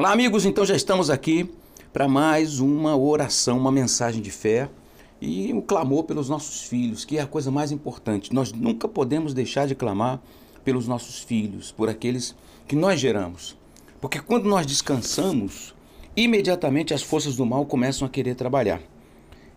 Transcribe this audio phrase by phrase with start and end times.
[0.00, 1.46] Olá, amigos, então já estamos aqui
[1.92, 4.70] para mais uma oração, uma mensagem de fé
[5.20, 8.32] e um clamor pelos nossos filhos, que é a coisa mais importante.
[8.32, 10.18] Nós nunca podemos deixar de clamar
[10.64, 12.34] pelos nossos filhos, por aqueles
[12.66, 13.58] que nós geramos.
[14.00, 15.74] Porque quando nós descansamos,
[16.16, 18.80] imediatamente as forças do mal começam a querer trabalhar.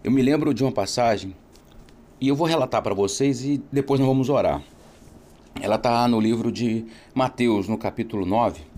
[0.03, 1.33] Eu me lembro de uma passagem
[2.19, 4.61] e eu vou relatar para vocês e depois nós vamos orar.
[5.61, 6.85] Ela está no livro de
[7.15, 8.72] Mateus, no capítulo 9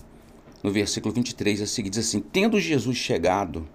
[0.66, 3.68] no versículo 23 a seguir, diz assim: Tendo Jesus chegado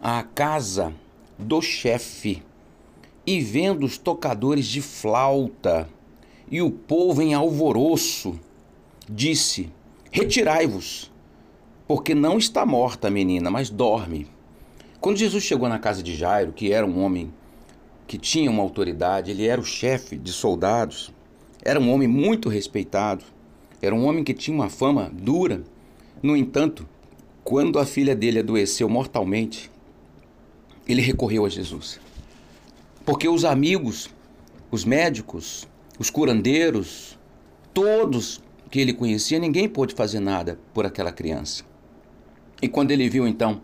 [0.00, 0.94] à casa
[1.36, 2.44] do chefe
[3.26, 5.88] e vendo os tocadores de flauta
[6.48, 8.38] e o povo em alvoroço,
[9.10, 9.68] disse:
[10.12, 11.10] Retirai-vos,
[11.88, 14.28] porque não está morta a menina, mas dorme.
[15.00, 17.34] Quando Jesus chegou na casa de Jairo, que era um homem
[18.06, 21.12] que tinha uma autoridade, ele era o chefe de soldados,
[21.64, 23.24] era um homem muito respeitado,
[23.80, 25.64] era um homem que tinha uma fama dura.
[26.22, 26.88] No entanto,
[27.42, 29.70] quando a filha dele adoeceu mortalmente,
[30.86, 31.98] ele recorreu a Jesus.
[33.04, 34.08] Porque os amigos,
[34.70, 35.66] os médicos,
[35.98, 37.18] os curandeiros,
[37.74, 41.64] todos que ele conhecia, ninguém pôde fazer nada por aquela criança.
[42.60, 43.60] E quando ele viu então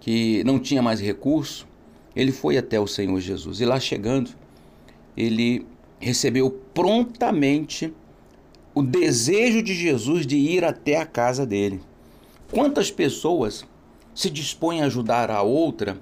[0.00, 1.66] que não tinha mais recurso,
[2.14, 3.60] ele foi até o Senhor Jesus.
[3.60, 4.30] E lá chegando,
[5.16, 5.66] ele
[5.98, 7.92] recebeu prontamente
[8.74, 11.80] o desejo de Jesus de ir até a casa dele.
[12.50, 13.66] Quantas pessoas
[14.14, 16.00] se dispõem a ajudar a outra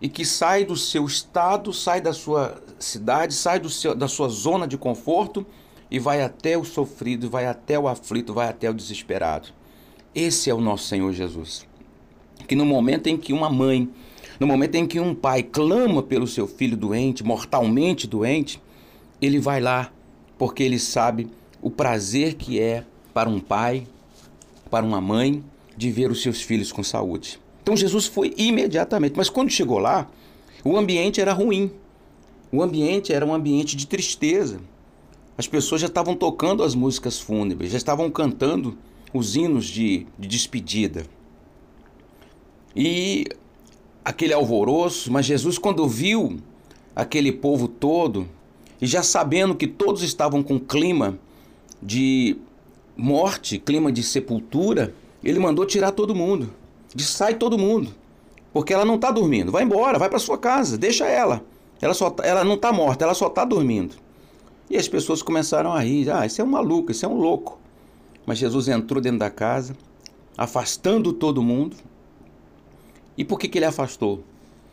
[0.00, 4.28] e que sai do seu estado, sai da sua cidade, sai do seu, da sua
[4.28, 5.46] zona de conforto
[5.90, 9.48] e vai até o sofrido, vai até o aflito, vai até o desesperado.
[10.14, 11.66] Esse é o nosso Senhor Jesus.
[12.46, 13.88] Que no momento em que uma mãe,
[14.40, 18.60] no momento em que um pai clama pelo seu filho doente, mortalmente doente,
[19.22, 19.92] ele vai lá
[20.36, 21.30] porque ele sabe
[21.62, 22.84] o prazer que é
[23.14, 23.86] para um pai,
[24.68, 25.42] para uma mãe,
[25.76, 27.38] de ver os seus filhos com saúde.
[27.62, 30.08] Então Jesus foi imediatamente, mas quando chegou lá,
[30.64, 31.70] o ambiente era ruim.
[32.52, 34.60] O ambiente era um ambiente de tristeza.
[35.36, 38.78] As pessoas já estavam tocando as músicas fúnebres, já estavam cantando
[39.12, 41.04] os hinos de, de despedida.
[42.76, 43.26] E
[44.04, 46.38] aquele alvoroço, mas Jesus, quando viu
[46.94, 48.28] aquele povo todo,
[48.80, 51.18] e já sabendo que todos estavam com clima
[51.82, 52.36] de
[52.96, 54.94] morte, clima de sepultura,
[55.30, 56.50] ele mandou tirar todo mundo.
[56.94, 57.94] Diz, sai todo mundo.
[58.52, 59.50] Porque ela não está dormindo.
[59.50, 61.44] Vai embora, vai para sua casa, deixa ela.
[61.80, 63.96] Ela, só, tá, ela não está morta, ela só está dormindo.
[64.70, 66.10] E as pessoas começaram a rir.
[66.10, 67.58] Ah, isso é um maluco, isso é um louco.
[68.24, 69.76] Mas Jesus entrou dentro da casa,
[70.36, 71.76] afastando todo mundo.
[73.18, 74.22] E por que, que ele afastou?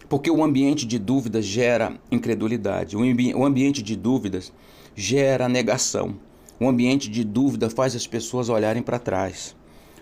[0.08, 2.96] Porque o ambiente de dúvidas gera incredulidade.
[2.96, 4.54] O, o ambiente de dúvidas
[4.96, 6.16] gera negação.
[6.60, 9.56] O ambiente de dúvida faz as pessoas olharem para trás.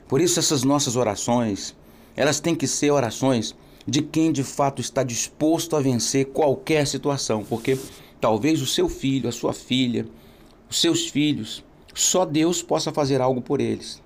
[0.09, 1.75] Por isso essas nossas orações,
[2.17, 3.55] elas têm que ser orações
[3.85, 7.77] de quem de fato está disposto a vencer qualquer situação, porque
[8.19, 10.07] talvez o seu filho, a sua filha,
[10.67, 14.01] os seus filhos, só Deus possa fazer algo por eles.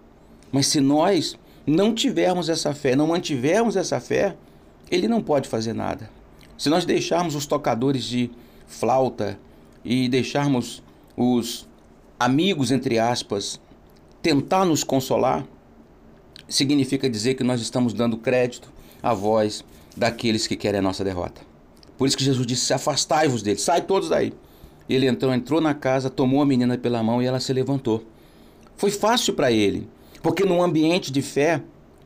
[0.51, 4.35] Mas se nós não tivermos essa fé, não mantivermos essa fé,
[4.91, 6.09] ele não pode fazer nada.
[6.57, 8.29] Se nós deixarmos os tocadores de
[8.67, 9.39] flauta
[9.85, 10.83] e deixarmos
[11.15, 11.65] os
[12.19, 13.57] amigos, entre aspas,
[14.21, 15.45] tentar nos consolar,
[16.47, 18.71] significa dizer que nós estamos dando crédito
[19.01, 19.63] à voz
[19.95, 21.41] daqueles que querem a nossa derrota.
[21.97, 24.33] Por isso que Jesus disse: Afastai-vos deles, sai todos daí.
[24.89, 28.03] Ele então entrou na casa, tomou a menina pela mão e ela se levantou.
[28.75, 29.87] Foi fácil para ele,
[30.21, 31.61] porque num ambiente de fé,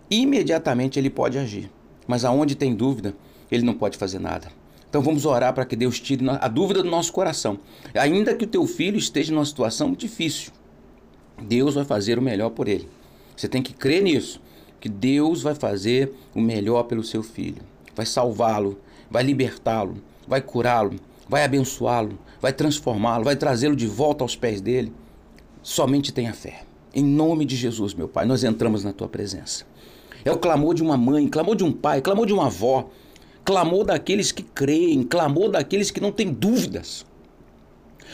[0.10, 1.72] imediatamente ele pode agir.
[2.06, 3.16] Mas aonde tem dúvida,
[3.52, 4.48] ele não pode fazer nada.
[4.90, 7.60] Então vamos orar para que Deus tire a dúvida do nosso coração.
[7.94, 10.52] Ainda que o teu filho esteja numa situação difícil,
[11.42, 12.88] Deus vai fazer o melhor por ele.
[13.38, 14.42] Você tem que crer nisso,
[14.82, 17.62] que Deus vai fazer o melhor pelo seu filho.
[17.96, 18.80] Vai salvá-lo,
[19.12, 20.96] vai libertá-lo, vai curá-lo,
[21.30, 24.92] vai abençoá-lo, vai transformá-lo, vai trazê-lo de volta aos pés dele.
[25.62, 26.64] Somente tenha fé.
[26.94, 29.66] Em nome de Jesus, meu Pai, nós entramos na tua presença.
[30.26, 32.90] É o clamor de uma mãe, clamor de um pai, clamor de uma avó,
[33.46, 37.06] clamor daqueles que creem, clamor daqueles que não têm dúvidas.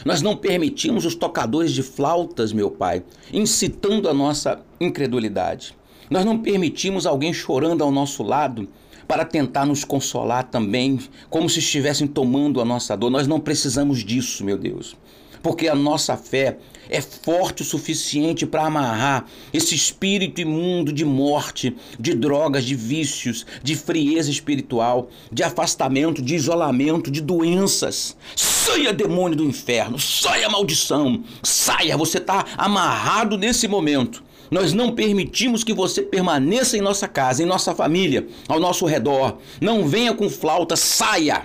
[0.04, 3.02] Nós não permitimos os tocadores de flautas, meu Pai,
[3.32, 5.76] incitando a nossa incredulidade.
[6.10, 8.68] Nós não permitimos alguém chorando ao nosso lado
[9.06, 10.98] para tentar nos consolar também,
[11.28, 13.10] como se estivessem tomando a nossa dor.
[13.10, 14.96] Nós não precisamos disso, meu Deus
[15.44, 16.56] porque a nossa fé
[16.88, 23.44] é forte o suficiente para amarrar esse espírito imundo de morte, de drogas, de vícios,
[23.62, 28.16] de frieza espiritual, de afastamento, de isolamento, de doenças.
[28.64, 35.62] Saia, demônio do inferno, saia, maldição, saia, você está amarrado nesse momento Nós não permitimos
[35.62, 39.36] que você permaneça em nossa casa, em nossa família, ao nosso redor.
[39.60, 41.44] Não venha com flauta, saia.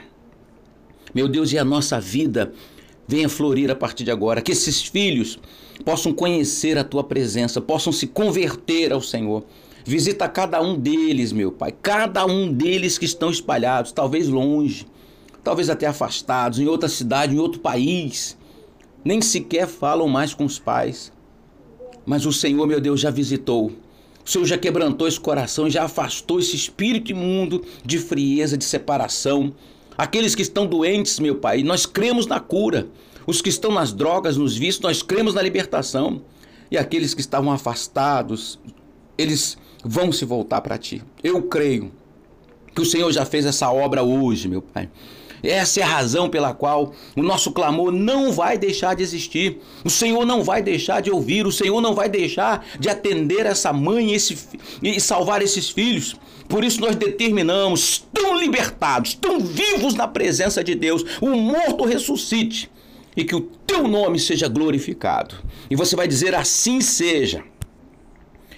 [1.14, 2.54] Meu Deus, e a nossa vida
[3.06, 4.42] venha florir a partir de agora.
[4.42, 5.38] Que esses filhos
[5.84, 9.44] possam conhecer a tua presença, possam se converter ao Senhor.
[9.84, 14.86] Visita cada um deles, meu Pai, cada um deles que estão espalhados, talvez longe,
[15.44, 18.38] talvez até afastados, em outra cidade, em outro país.
[19.04, 21.12] Nem sequer falam mais com os pais.
[22.06, 23.72] Mas o Senhor, meu Deus, já visitou.
[24.26, 29.54] O Senhor já quebrantou esse coração, já afastou esse espírito imundo de frieza, de separação.
[29.98, 32.88] Aqueles que estão doentes, meu Pai, nós cremos na cura.
[33.26, 36.22] Os que estão nas drogas, nos vícios, nós cremos na libertação.
[36.72, 38.60] E aqueles que estavam afastados,
[39.18, 41.04] eles vão se voltar para ti.
[41.24, 41.92] Eu creio
[42.74, 44.90] que o Senhor já fez essa obra hoje, meu Pai.
[45.44, 49.60] Essa é a razão pela qual o nosso clamor não vai deixar de existir.
[49.84, 53.72] O Senhor não vai deixar de ouvir, o Senhor não vai deixar de atender essa
[53.72, 54.38] mãe esse,
[54.82, 56.16] e salvar esses filhos.
[56.48, 62.70] Por isso nós determinamos, tão libertados, tão vivos na presença de Deus, o morto ressuscite
[63.16, 65.36] e que o teu nome seja glorificado.
[65.70, 67.44] E você vai dizer assim seja.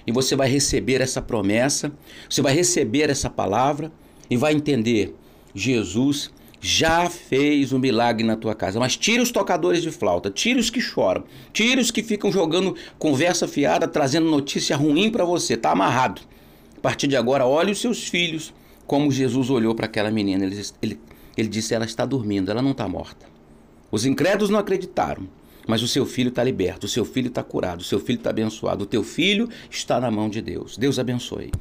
[0.06, 1.92] E você vai receber essa promessa,
[2.30, 3.92] você vai receber essa palavra
[4.30, 5.16] e vai entender:
[5.54, 6.31] Jesus
[6.62, 8.80] já fez um milagre na tua casa.
[8.80, 12.75] Mas tire os tocadores de flauta, tire os que choram, tire os que ficam jogando
[13.00, 15.58] conversa fiada, trazendo notícia ruim para você.
[15.58, 16.22] Tá amarrado.
[16.78, 18.54] A partir de agora, olhe os seus filhos
[18.86, 20.46] como Jesus olhou para aquela menina.
[20.46, 21.00] Ele, ele,
[21.36, 23.25] ele disse: ela está dormindo, ela não está morta.
[23.92, 25.28] Os incrédulos não acreditaram.
[25.68, 28.31] Mas o seu filho está liberto, o seu filho está curado, o seu filho está
[28.31, 30.75] abençoado, o teu filho está na mão de Deus.
[30.75, 31.50] Deus abençoe.